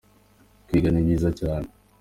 kwiga 0.65 0.89
nibyiza 0.91 1.29
cyane 1.39 1.67